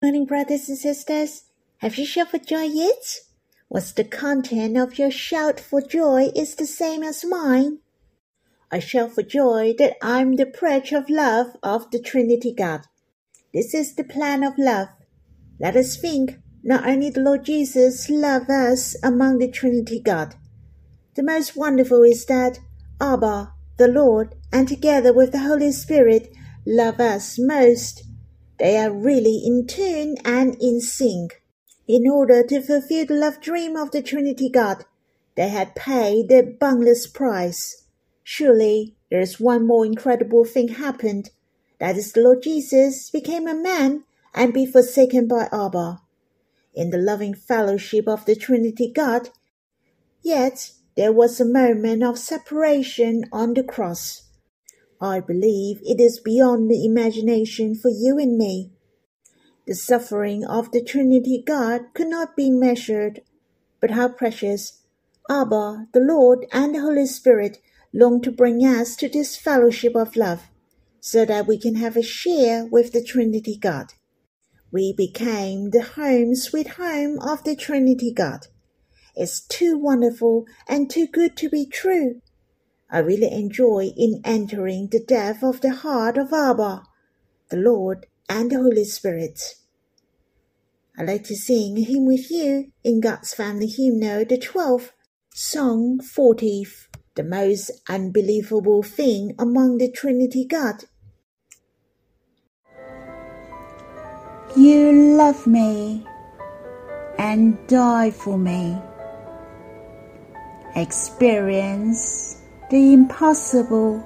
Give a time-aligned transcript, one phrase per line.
[0.00, 1.42] Morning, brothers and sisters.
[1.78, 3.16] Have you shouted for joy yet?
[3.66, 7.80] What's the content of your shout for joy is the same as mine.
[8.70, 12.82] I shout for joy that I'm the pledge of love of the Trinity God.
[13.52, 14.86] This is the plan of love.
[15.58, 20.36] Let us think not only the Lord Jesus loved us among the Trinity God.
[21.16, 22.60] The most wonderful is that
[23.00, 26.32] Abba, the Lord, and together with the Holy Spirit,
[26.64, 28.04] love us most.
[28.58, 31.42] They are really in tune and in sync.
[31.86, 34.84] In order to fulfill the love dream of the Trinity God,
[35.36, 37.84] they had paid the boundless price.
[38.24, 41.30] Surely there is one more incredible thing happened.
[41.78, 44.04] That is the Lord Jesus became a man
[44.34, 46.00] and be forsaken by Abba.
[46.74, 49.30] In the loving fellowship of the Trinity God,
[50.22, 54.27] yet there was a moment of separation on the cross.
[55.00, 58.72] I believe it is beyond the imagination for you and me.
[59.66, 63.20] The suffering of the Trinity God could not be measured,
[63.80, 64.82] but how precious
[65.30, 67.58] Abba, the Lord, and the Holy Spirit
[67.92, 70.48] long to bring us to this fellowship of love,
[71.00, 73.92] so that we can have a share with the Trinity God.
[74.72, 78.46] We became the home sweet home of the Trinity God.
[79.14, 82.20] It's too wonderful and too good to be true.
[82.90, 86.84] I really enjoy in entering the depth of the heart of Abba,
[87.50, 89.40] the Lord, and the Holy Spirit.
[90.98, 94.90] I like to sing a hymn with you in God's Family Hymnal, the 12th,
[95.34, 100.84] Song 40th, the most unbelievable thing among the Trinity God.
[104.56, 106.04] You love me
[107.18, 108.78] and die for me.
[110.74, 112.37] Experience
[112.70, 114.04] the impossible,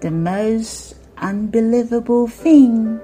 [0.00, 2.98] the most unbelievable thing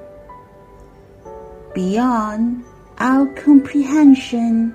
[1.75, 2.65] beyond
[2.99, 4.75] our comprehension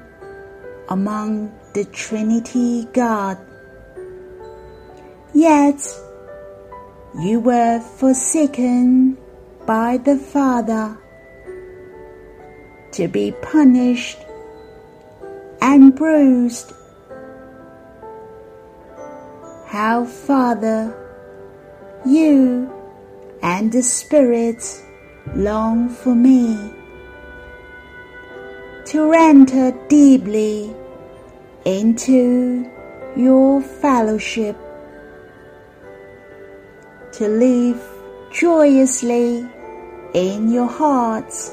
[0.89, 3.37] among the Trinity God.
[5.33, 5.81] Yet
[7.19, 9.17] you were forsaken
[9.65, 10.97] by the Father
[12.91, 14.19] to be punished
[15.61, 16.73] and bruised
[19.77, 20.81] how, Father,
[22.03, 22.67] you
[23.43, 24.63] and the Spirit
[25.35, 26.57] long for me
[28.87, 30.73] to enter deeply
[31.65, 32.67] into
[33.15, 34.57] your fellowship,
[37.11, 37.79] to live
[38.31, 39.47] joyously
[40.15, 41.51] in your hearts.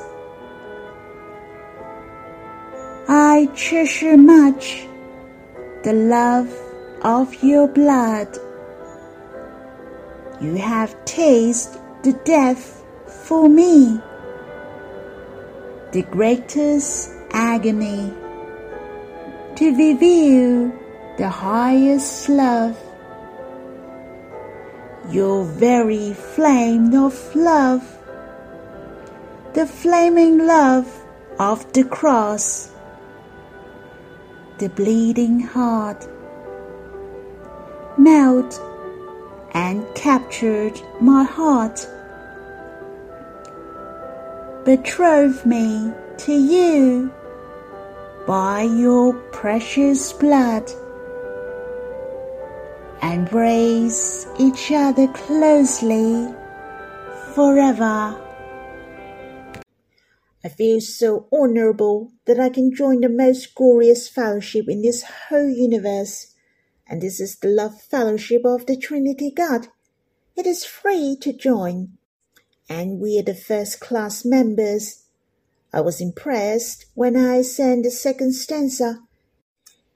[3.06, 4.86] I treasure much
[5.82, 6.48] the love
[7.04, 8.28] of your blood.
[10.40, 12.82] You have tasted the death
[13.26, 14.00] for me,
[15.92, 18.12] the greatest agony,
[19.56, 20.72] to reveal
[21.18, 22.76] the highest love.
[25.10, 27.84] Your very flame of love,
[29.52, 30.88] the flaming love
[31.38, 32.72] of the cross,
[34.56, 36.08] the bleeding heart
[37.98, 38.60] melt
[39.52, 41.86] and captured my heart.
[44.64, 47.12] Betroth me to you
[48.26, 50.70] by your precious blood.
[53.02, 56.34] Embrace each other closely
[57.34, 58.20] forever.
[60.42, 65.48] I feel so honorable that I can join the most glorious fellowship in this whole
[65.48, 66.33] universe
[66.86, 69.68] and this is the love fellowship of the Trinity God.
[70.36, 71.96] It is free to join,
[72.68, 75.04] and we are the first class members.
[75.72, 79.00] I was impressed when I sang the second stanza.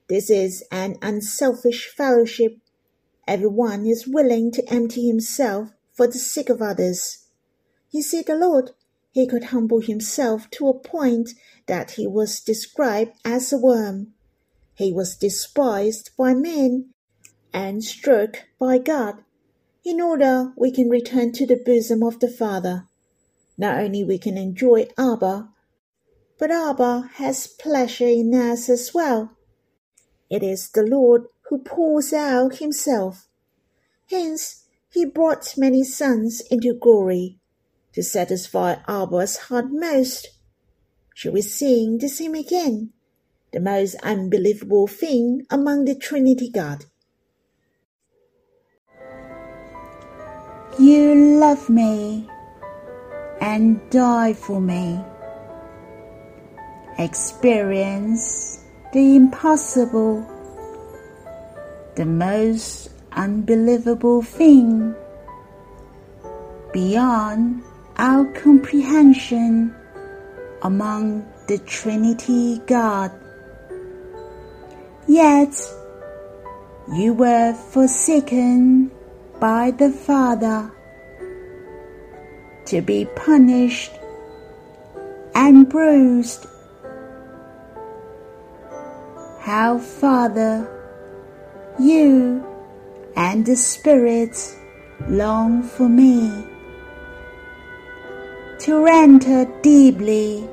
[0.07, 2.57] This is an unselfish fellowship.
[3.27, 7.27] Everyone is willing to empty himself for the sake of others.
[7.91, 8.71] You see, the Lord,
[9.11, 11.31] he could humble himself to a point
[11.67, 14.13] that he was described as a worm
[14.79, 16.89] he was despised by men
[17.53, 19.15] and struck by God,
[19.83, 22.87] in order we can return to the bosom of the Father.
[23.57, 25.49] Not only we can enjoy Abba,
[26.37, 29.35] but Abba has pleasure in us as well.
[30.29, 33.27] It is the Lord who pours out himself.
[34.09, 37.37] Hence, he brought many sons into glory
[37.91, 40.29] to satisfy Abba's heart most.
[41.13, 42.93] Shall we sing the same again?
[43.51, 46.85] The most unbelievable thing among the Trinity God.
[50.77, 52.29] You love me
[53.41, 54.99] and die for me.
[56.97, 58.63] Experience
[58.93, 60.25] the impossible,
[61.95, 64.95] the most unbelievable thing
[66.71, 67.63] beyond
[67.97, 69.75] our comprehension
[70.61, 73.11] among the Trinity God.
[75.09, 75.59] Yet
[76.93, 78.91] you were forsaken
[79.39, 80.71] by the Father
[82.65, 83.91] to be punished
[85.33, 86.45] and bruised.
[89.39, 90.69] How, Father,
[91.79, 92.45] you
[93.15, 94.37] and the Spirit
[95.07, 96.29] long for me
[98.59, 100.47] to enter deeply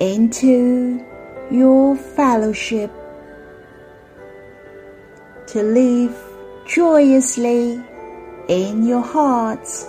[0.00, 1.06] into
[1.52, 2.90] your fellowship,
[5.50, 6.16] to live
[6.64, 7.82] joyously
[8.46, 9.84] in your hearts.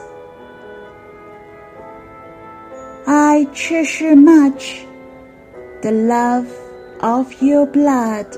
[3.06, 4.88] I treasure much
[5.84, 6.52] the love
[7.02, 8.36] of your blood.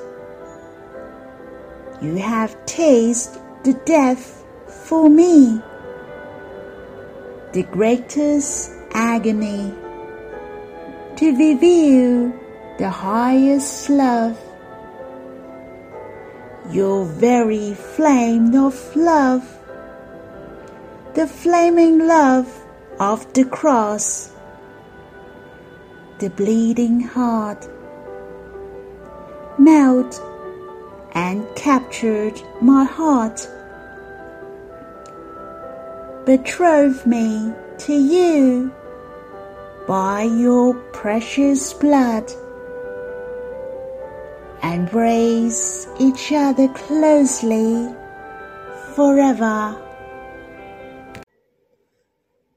[2.02, 5.62] You have tasted the death for me,
[7.54, 9.74] the greatest agony
[11.16, 12.34] to reveal
[12.80, 14.38] the highest love.
[16.72, 19.44] Your very flame of love,
[21.14, 22.48] the flaming love
[23.00, 24.32] of the cross,
[26.20, 27.68] the bleeding heart,
[29.60, 30.22] melt
[31.14, 33.48] and captured my heart.
[36.26, 38.74] Betroth me to you
[39.86, 42.32] by your precious blood.
[44.64, 47.94] Embrace each other closely
[48.96, 49.78] forever.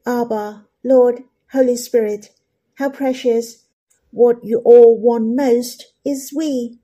[0.06, 2.30] Abba, Lord, Holy Spirit,
[2.76, 3.64] how precious.
[4.12, 6.78] What you all want most is we.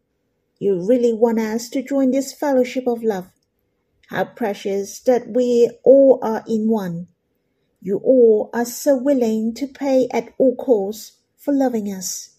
[0.59, 3.29] You really want us to join this fellowship of love.
[4.09, 7.07] How precious that we all are in one.
[7.81, 12.32] You all are so willing to pay at all costs for loving us.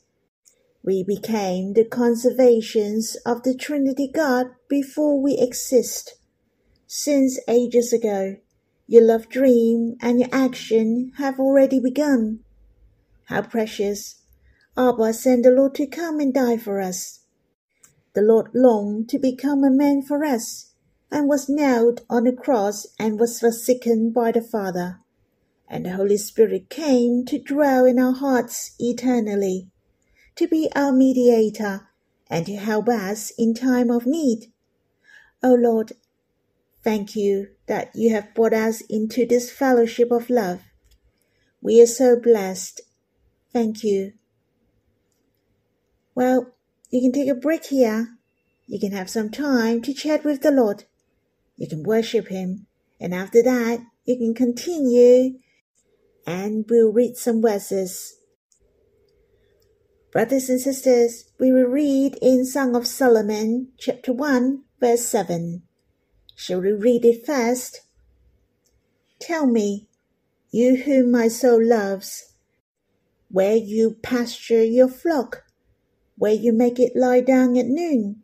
[0.84, 6.16] We became the conservations of the Trinity God before we exist.
[6.88, 8.36] Since ages ago,
[8.86, 12.40] your love dream and your action have already begun.
[13.26, 14.22] How precious!
[14.78, 17.22] Abba sent the Lord to come and die for us.
[18.14, 20.74] The Lord longed to become a man for us,
[21.10, 25.00] and was nailed on a cross and was forsaken by the Father
[25.74, 29.72] and the Holy Spirit came to dwell in our hearts eternally,
[30.36, 31.88] to be our mediator
[32.30, 34.52] and to help us in time of need.
[35.42, 35.94] O oh Lord,
[36.84, 40.62] thank you that you have brought us into this fellowship of love.
[41.62, 42.82] We are so blessed.
[43.52, 44.14] Thank you.
[46.16, 46.54] Well,
[46.90, 48.18] you can take a break here.
[48.68, 50.86] You can have some time to chat with the Lord.
[51.58, 52.68] You can worship Him.
[53.00, 55.40] And after that, you can continue
[56.26, 58.18] and we'll read some verses.
[60.14, 65.64] Brothers and sisters, we will read in Song of Solomon, chapter 1, verse 7.
[66.36, 67.82] Shall we read it first?
[69.20, 69.88] Tell me,
[70.52, 72.36] you whom my soul loves,
[73.32, 75.46] where you pasture your flock,
[76.16, 78.22] where you make it lie down at noon.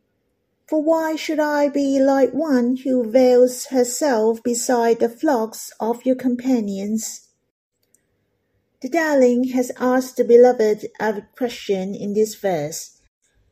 [0.67, 6.17] For why should I be like one who veils herself beside the flocks of your
[6.17, 7.28] companions?
[8.81, 13.01] The darling has asked the beloved a question in this verse,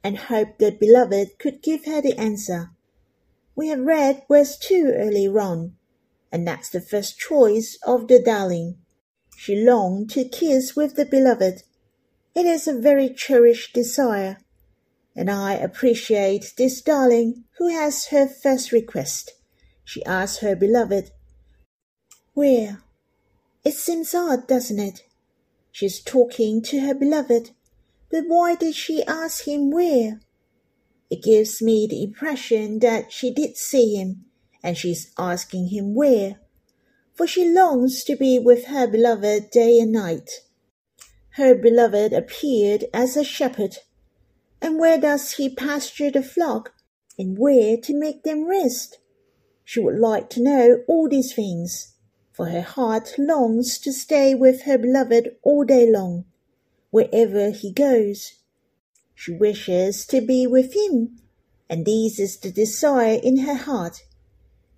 [0.02, 2.70] and hoped the beloved could give her the answer.
[3.54, 5.76] We have read verse 2 earlier on,
[6.32, 8.78] and that's the first choice of the darling.
[9.36, 11.64] She longed to kiss with the beloved.
[12.34, 14.38] It is a very cherished desire,
[15.14, 19.34] and I appreciate this darling who has her first request.
[19.84, 21.12] She asks her beloved,
[22.34, 22.82] Where?
[23.66, 25.04] It seems odd, doesn't it?
[25.80, 27.52] She's talking to her beloved,
[28.10, 30.20] but why did she ask him where?
[31.12, 34.26] It gives me the impression that she did see him,
[34.64, 36.40] and she's asking him where,
[37.14, 40.28] for she longs to be with her beloved day and night.
[41.34, 43.78] Her beloved appeared as a shepherd,
[44.60, 46.74] and where does he pasture the flock,
[47.20, 48.98] and where to make them rest?
[49.64, 51.94] She would like to know all these things
[52.38, 56.24] for her heart longs to stay with her beloved all day long,
[56.92, 58.34] wherever he goes.
[59.16, 61.18] She wishes to be with him,
[61.68, 64.04] and this is the desire in her heart.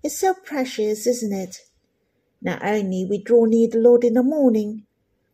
[0.02, 1.58] It's so precious, isn't it?
[2.40, 4.86] Not only we draw near the Lord in the morning,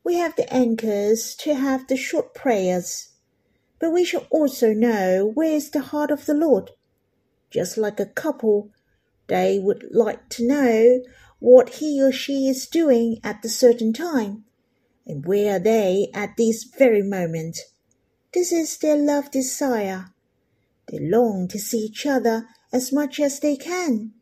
[0.07, 3.09] We have the anchors to have the short prayers,
[3.81, 6.71] but we should also know where is the heart of the Lord.
[7.51, 8.71] Just like a couple,
[9.27, 11.01] they would like to know
[11.39, 14.45] what he or she is doing at a certain time,
[15.07, 17.59] and where are they at this very moment.
[18.33, 20.07] This is their love desire.
[20.89, 24.13] They long to see each other as much as they can.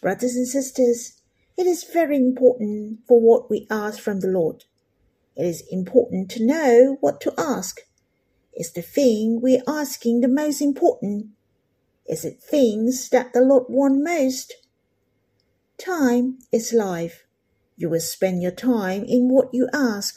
[0.00, 1.20] Brothers and sisters,
[1.56, 4.64] it is very important for what we ask from the Lord.
[5.36, 7.80] It is important to know what to ask.
[8.54, 11.28] Is the thing we're asking the most important?
[12.06, 14.54] Is it things that the Lord wants most?
[15.78, 17.24] Time is life.
[17.76, 20.16] You will spend your time in what you ask.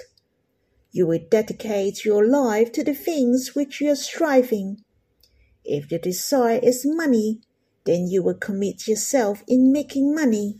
[0.92, 4.84] You will dedicate your life to the things which you are striving.
[5.64, 7.42] If your desire is money,
[7.86, 10.58] then you will commit yourself in making money.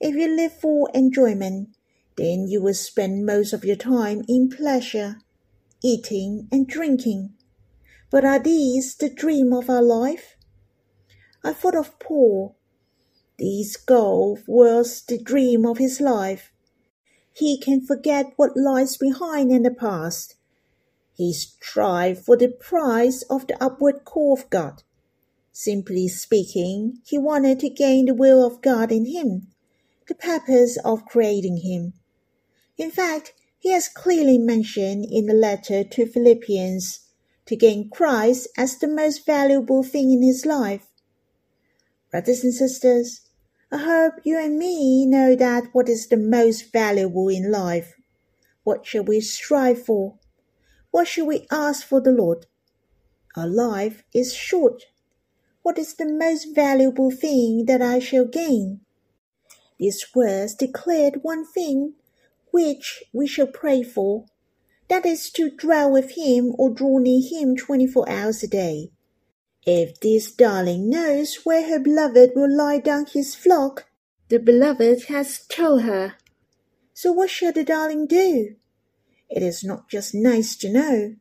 [0.00, 1.70] If you live for enjoyment,
[2.16, 5.16] then you will spend most of your time in pleasure,
[5.82, 7.32] eating and drinking.
[8.10, 10.36] But are these the dream of our life?
[11.42, 12.56] I thought of Paul.
[13.38, 16.52] This goal was the dream of his life.
[17.32, 20.36] He can forget what lies behind in the past.
[21.14, 24.84] He strive for the prize of the upward call of God.
[25.50, 29.48] Simply speaking, he wanted to gain the will of God in him,
[30.06, 31.94] the purpose of creating him.
[32.76, 37.00] In fact, he has clearly mentioned in the letter to Philippians
[37.46, 40.86] to gain Christ as the most valuable thing in his life.
[42.10, 43.22] Brothers and sisters,
[43.74, 47.94] I hope you and me know that what is the most valuable in life.
[48.62, 50.14] What shall we strive for?
[50.92, 52.46] What shall we ask for the Lord?
[53.34, 54.84] Our life is short.
[55.62, 58.82] What is the most valuable thing that I shall gain?
[59.76, 61.94] These words declared one thing
[62.52, 64.26] which we shall pray for.
[64.86, 68.92] That is to dwell with him or draw near him twenty four hours a day.
[69.66, 73.86] If this darling knows where her beloved will lie down his flock,
[74.28, 76.16] the beloved has told her.
[76.92, 78.56] So what shall the darling do?
[79.30, 81.16] It is not just nice to know.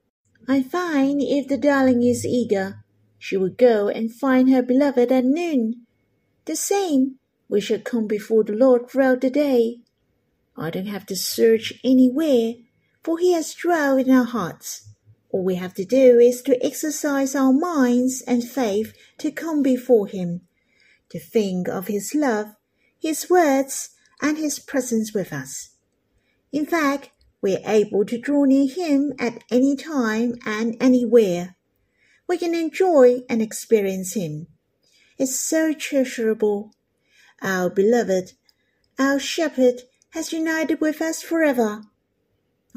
[0.47, 2.83] I find if the darling is eager,
[3.17, 5.85] she will go and find her beloved at noon.
[6.43, 9.79] The same, we shall come before the Lord throughout the day.
[10.57, 12.55] I don't have to search anywhere,
[13.01, 14.89] for He has dwelt in our hearts.
[15.33, 20.05] All we have to do is to exercise our minds and faith to come before
[20.05, 20.41] Him,
[21.09, 22.55] to think of His love,
[23.01, 23.89] His words,
[24.21, 25.71] and His presence with us.
[26.51, 27.09] In fact,
[27.41, 31.55] we are able to draw near Him at any time and anywhere.
[32.27, 34.45] We can enjoy and experience Him.
[35.17, 36.75] It's so treasurable.
[37.41, 38.33] Our beloved,
[38.99, 41.81] our shepherd, has united with us forever.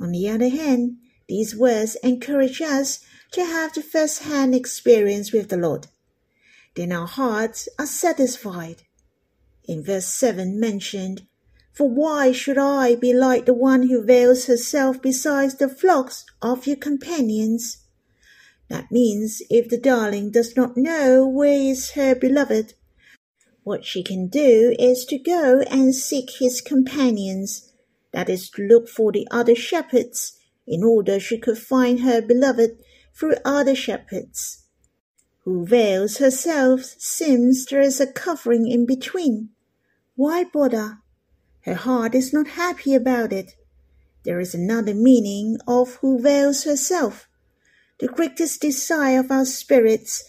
[0.00, 0.96] On the other hand,
[1.28, 3.00] these words encourage us
[3.32, 5.88] to have the first hand experience with the Lord.
[6.76, 8.82] Then our hearts are satisfied.
[9.64, 11.26] In verse 7 mentioned,
[11.72, 16.66] For why should I be like the one who veils herself beside the flocks of
[16.66, 17.78] your companions?
[18.68, 22.74] That means if the darling does not know where is her beloved,
[23.64, 27.72] what she can do is to go and seek his companions,
[28.12, 30.35] that is to look for the other shepherds
[30.66, 32.78] in order she could find her beloved
[33.14, 34.64] through other shepherds.
[35.44, 39.50] Who veils herself since there is a covering in between?
[40.16, 40.98] Why bother?
[41.60, 43.52] Her heart is not happy about it.
[44.24, 47.28] There is another meaning of who veils herself.
[48.00, 50.24] The greatest desire of our spirits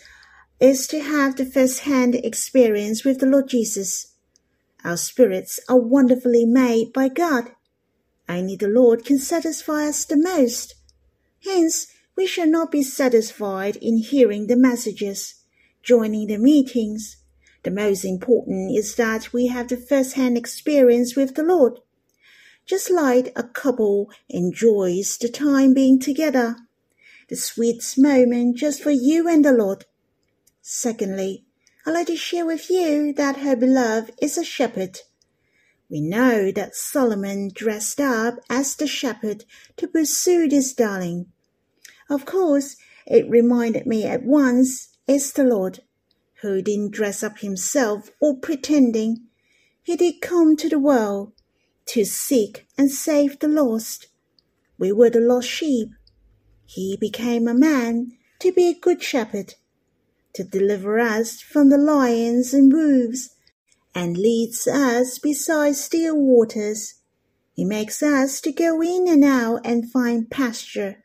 [0.60, 4.14] is to have the first hand experience with the Lord Jesus.
[4.84, 7.52] Our spirits are wonderfully made by God.
[8.30, 10.76] Only the Lord can satisfy us the most.
[11.44, 15.36] Hence, we shall not be satisfied in hearing the messages,
[15.84, 17.18] joining the meetings.
[17.64, 21.80] The most important is that we have the first hand experience with the Lord.
[22.66, 26.58] Just like a couple enjoys the time being together,
[27.30, 29.86] the sweetest moment just for you and the Lord.
[30.62, 31.46] Secondly,
[31.86, 35.00] I'd like to share with you that her beloved is a shepherd
[35.90, 39.46] we know that Solomon dressed up as the shepherd
[39.78, 41.28] to pursue this darling.
[42.10, 42.76] Of course,
[43.06, 45.80] it reminded me at once it's the Lord,
[46.42, 49.28] who didn't dress up himself or pretending.
[49.82, 51.32] He did come to the world
[51.88, 54.08] to seek and save the lost.
[54.78, 55.90] We were the lost sheep.
[56.66, 59.56] He became a man to be a good shepherd,
[60.34, 63.30] to deliver us from the lions and wolves
[63.96, 66.96] and leads us beside still waters.
[67.54, 71.02] He makes us to go in and out and find pasture,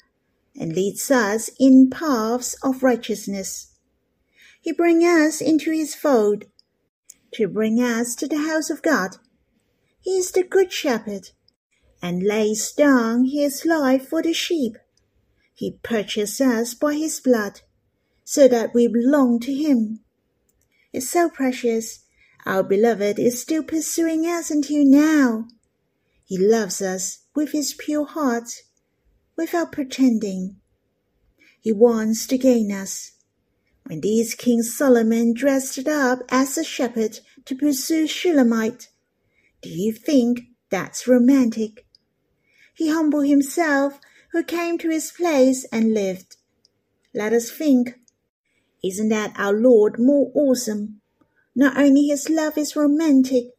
[0.54, 3.72] and leads us in paths of righteousness.
[4.60, 6.44] He brings us into his fold,
[7.32, 9.16] to bring us to the house of God.
[10.00, 11.30] He is the good shepherd,
[12.02, 14.76] and lays down his life for the sheep.
[15.54, 17.60] He purchased us by his blood,
[18.24, 20.00] so that we belong to him.
[20.92, 22.00] It's so precious.
[22.44, 25.46] Our beloved is still pursuing us until now.
[26.24, 28.62] He loves us with his pure heart,
[29.36, 30.56] without pretending.
[31.60, 33.12] He wants to gain us.
[33.84, 38.88] When this King Solomon dressed up as a shepherd to pursue Shulamite,
[39.60, 41.86] do you think that's romantic?
[42.74, 44.00] He humbled himself
[44.32, 46.36] who came to his place and lived.
[47.14, 47.98] Let us think.
[48.82, 51.01] Isn't that our Lord more awesome?
[51.54, 53.50] Not only his love is romantic,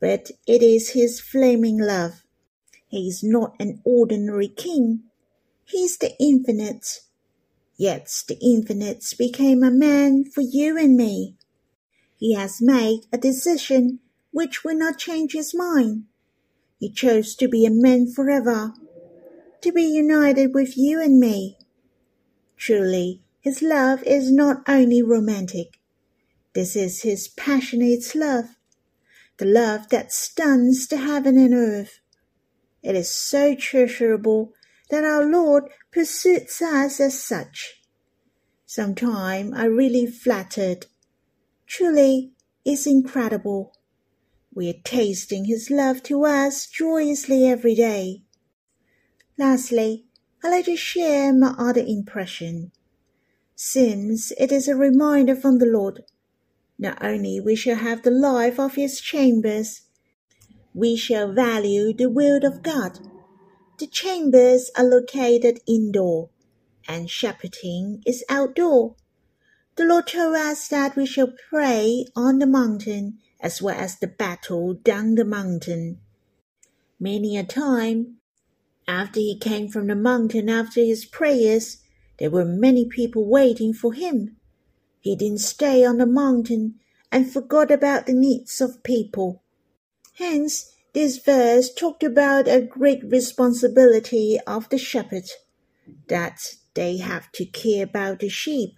[0.00, 2.24] but it is his flaming love.
[2.86, 5.04] He is not an ordinary king.
[5.64, 7.00] He is the infinite.
[7.76, 11.36] Yet the infinite became a man for you and me.
[12.16, 13.98] He has made a decision
[14.30, 16.04] which will not change his mind.
[16.78, 18.74] He chose to be a man forever,
[19.62, 21.58] to be united with you and me.
[22.56, 25.80] Truly, his love is not only romantic.
[26.54, 28.56] This is his passionate love,
[29.38, 32.00] the love that stuns the heaven and earth.
[32.82, 34.52] It is so treasurable
[34.90, 37.80] that our Lord pursues us as such.
[38.66, 40.86] Sometime I really flattered.
[41.66, 42.32] Truly,
[42.64, 43.74] it's incredible.
[44.54, 48.24] We are tasting His love to us joyously every day.
[49.38, 50.04] Lastly,
[50.44, 52.72] I'd like to share my other impression.
[53.54, 56.04] Since it is a reminder from the Lord,
[56.82, 59.82] not only we shall have the life of His chambers,
[60.74, 62.98] we shall value the will of God.
[63.78, 66.30] The chambers are located indoor,
[66.88, 68.96] and shepherding is outdoor.
[69.76, 74.08] The Lord told us that we shall pray on the mountain as well as the
[74.08, 76.00] battle down the mountain.
[76.98, 78.16] Many a time,
[78.88, 81.78] after he came from the mountain after his prayers,
[82.18, 84.36] there were many people waiting for him.
[85.02, 86.76] He didn't stay on the mountain
[87.10, 89.42] and forgot about the needs of people.
[90.14, 95.28] Hence, this verse talked about a great responsibility of the shepherd,
[96.08, 98.70] that they have to care about the sheep.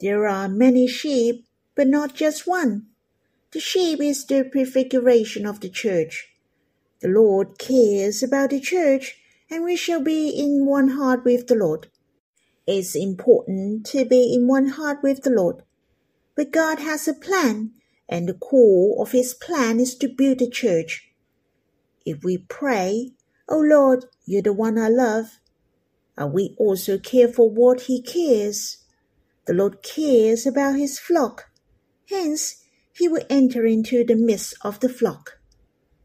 [0.00, 2.86] There are many sheep, but not just one.
[3.52, 6.28] The sheep is the prefiguration of the church.
[7.00, 9.16] The Lord cares about the church,
[9.48, 11.86] and we shall be in one heart with the Lord.
[12.66, 15.62] It's important to be in one heart with the Lord.
[16.36, 17.72] But God has a plan,
[18.08, 21.12] and the core of his plan is to build a church.
[22.04, 23.12] If we pray,
[23.48, 25.40] O oh Lord, you're the one I love,
[26.16, 28.84] are we also care for what he cares?
[29.46, 31.50] The Lord cares about his flock.
[32.08, 35.38] Hence, he will enter into the midst of the flock.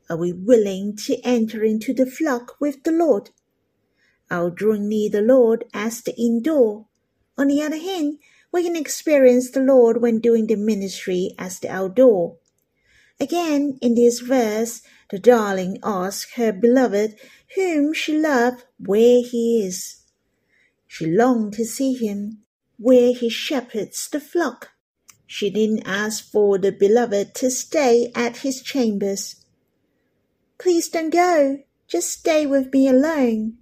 [0.09, 3.31] Are we willing to enter into the flock with the Lord?
[4.31, 6.87] Our drawing near the Lord as the indoor.
[7.37, 8.19] On the other hand,
[8.51, 12.37] we can experience the Lord when doing the ministry as the outdoor.
[13.19, 17.15] Again, in this verse, the darling asks her beloved,
[17.55, 20.01] whom she loved, where he is.
[20.87, 22.43] She longed to see him,
[22.77, 24.71] where he shepherds the flock.
[25.27, 29.45] She didn't ask for the beloved to stay at his chambers.
[30.57, 31.59] Please don't go.
[31.87, 33.57] Just stay with me alone.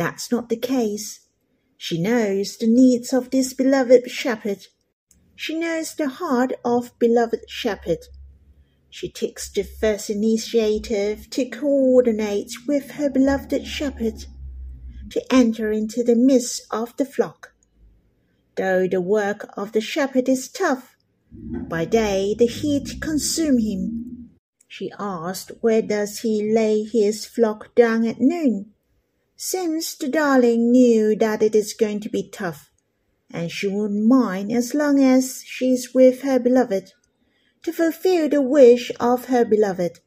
[0.00, 1.28] That's not the case.
[1.76, 4.66] She knows the needs of this beloved shepherd.
[5.36, 7.98] She knows the heart of beloved shepherd.
[8.88, 14.24] She takes the first initiative to coordinate with her beloved shepherd,
[15.10, 17.52] to enter into the midst of the flock.
[18.56, 20.96] Though the work of the shepherd is tough,
[21.30, 24.30] by day the heat consumes him.
[24.66, 28.72] She asked where does he lay his flock down at noon.
[29.42, 32.70] Since the darling knew that it is going to be tough,
[33.30, 36.92] and she wouldn't mind as long as she's with her beloved,
[37.62, 40.00] to fulfill the wish of her beloved,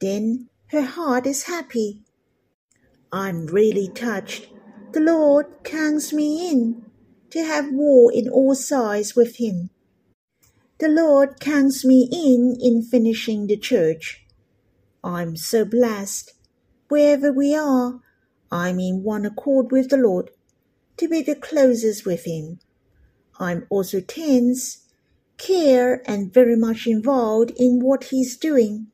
[0.00, 2.02] then her heart is happy.
[3.10, 4.48] I'm really touched.
[4.92, 6.84] The Lord counts me in
[7.30, 9.70] to have war in all sides with him.
[10.78, 14.26] The Lord counts me in in finishing the church.
[15.02, 16.34] I'm so blessed.
[16.88, 18.02] Wherever we are,
[18.50, 20.30] I'm in one accord with the Lord,
[20.96, 22.60] to be the closest with Him.
[23.38, 24.84] I'm also tense,
[25.36, 28.88] care, and very much involved in what He's doing.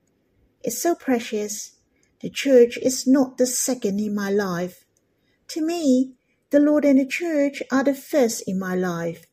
[0.62, 1.72] It's so precious.
[2.20, 4.84] The church is not the second in my life.
[5.48, 6.14] To me,
[6.50, 9.26] the Lord and the church are the first in my life.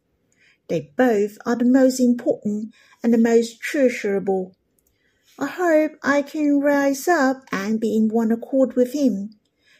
[0.67, 4.55] They both are the most important and the most treasurable.
[5.37, 9.35] I hope I can rise up and be in one accord with Him,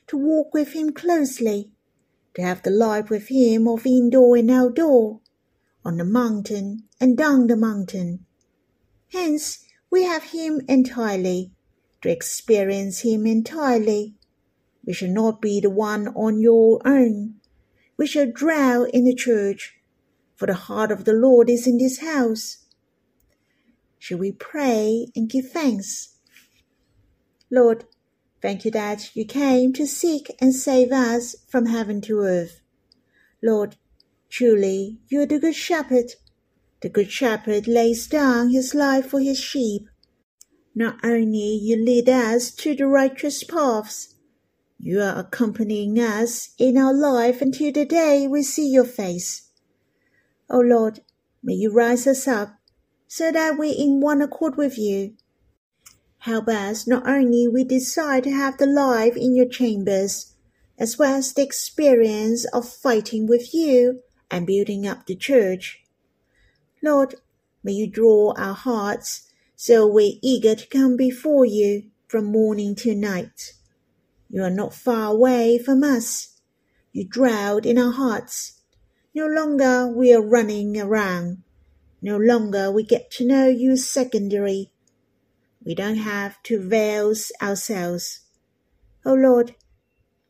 [0.08, 1.72] to walk with Him closely,
[2.34, 5.22] to have the life with Him of indoor and outdoor,
[5.84, 8.26] on the mountain and down the mountain.
[9.12, 11.52] Hence, we have Him entirely,
[12.02, 14.16] to experience Him entirely.
[14.86, 17.36] We shall not be the one on your own.
[17.98, 19.76] We shall dwell in the church,
[20.36, 22.66] for the heart of the Lord is in this house.
[24.00, 26.16] Shall we pray and give thanks?
[27.52, 27.86] Lord,
[28.42, 32.62] thank you that you came to seek and save us from heaven to earth.
[33.44, 33.76] Lord,
[34.30, 36.14] truly you are the good shepherd.
[36.82, 39.88] The good shepherd lays down his life for his sheep.
[40.74, 44.16] Not only you lead us to the righteous paths,
[44.80, 49.52] you are accompanying us in our life until the day we see your face.
[50.50, 51.02] O oh Lord,
[51.44, 52.56] may you rise us up
[53.08, 55.16] so that we in one accord with you.
[56.22, 60.34] Help us not only we desire to have the life in your chambers,
[60.78, 65.84] as well as the experience of fighting with you and building up the church.
[66.82, 67.16] Lord,
[67.64, 72.96] may you draw our hearts so we're eager to come before you from morning to
[72.96, 73.54] night.
[74.30, 76.40] You are not far away from us.
[76.92, 78.62] You dwell in our hearts.
[79.14, 81.44] No longer we are running around
[82.02, 84.71] no longer we get to know you secondary.
[85.64, 88.22] We don't have to veil ourselves.
[89.06, 89.56] Oh Lord,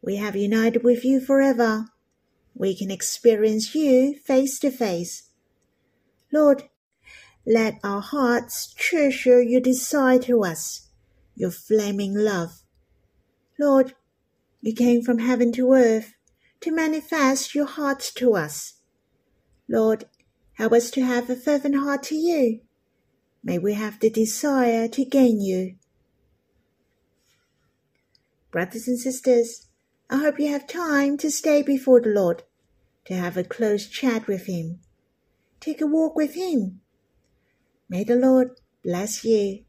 [0.01, 1.87] we have united with you forever.
[2.53, 5.29] We can experience you face to face.
[6.31, 6.63] Lord,
[7.45, 10.87] let our hearts treasure your desire to us,
[11.35, 12.61] your flaming love.
[13.59, 13.95] Lord,
[14.61, 16.13] you came from heaven to earth
[16.61, 18.73] to manifest your heart to us.
[19.67, 20.05] Lord,
[20.61, 22.59] Help us to have a fervent heart to you.
[23.43, 25.75] May we have the desire to gain you.
[28.51, 29.67] Brothers and sisters,
[30.09, 32.43] I hope you have time to stay before the Lord,
[33.05, 34.79] to have a close chat with Him.
[35.59, 36.81] Take a walk with Him.
[37.89, 38.51] May the Lord
[38.83, 39.63] bless you.